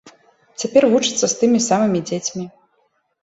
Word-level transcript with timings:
Цяпер 0.61 0.87
вучыцца 0.93 1.25
з 1.33 1.37
тымі 1.41 1.59
самымі 1.67 1.99
дзецьмі. 2.11 2.45